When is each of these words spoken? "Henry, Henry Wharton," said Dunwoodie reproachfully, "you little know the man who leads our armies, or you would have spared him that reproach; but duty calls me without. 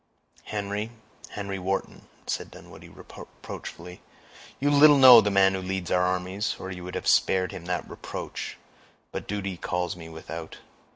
"Henry, 0.45 0.89
Henry 1.29 1.59
Wharton," 1.59 2.07
said 2.25 2.49
Dunwoodie 2.49 2.89
reproachfully, 2.89 4.01
"you 4.59 4.71
little 4.71 4.97
know 4.97 5.21
the 5.21 5.29
man 5.29 5.53
who 5.53 5.61
leads 5.61 5.91
our 5.91 6.01
armies, 6.01 6.55
or 6.57 6.71
you 6.71 6.83
would 6.83 6.95
have 6.95 7.07
spared 7.07 7.51
him 7.51 7.65
that 7.65 7.87
reproach; 7.87 8.57
but 9.11 9.27
duty 9.27 9.57
calls 9.57 9.95
me 9.95 10.09
without. 10.09 10.57